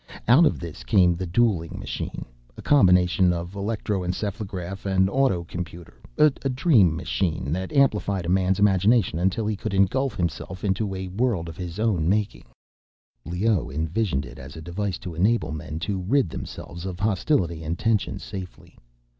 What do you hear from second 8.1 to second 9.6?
a man's imagination until he